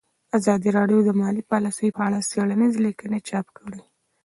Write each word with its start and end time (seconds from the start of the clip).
ازادي 0.37 0.69
راډیو 0.77 0.99
د 1.03 1.09
مالي 1.19 1.43
پالیسي 1.51 1.87
په 1.95 2.01
اړه 2.07 2.27
څېړنیزې 2.29 2.79
لیکنې 2.87 3.19
چاپ 3.29 3.47
کړي. 3.57 3.81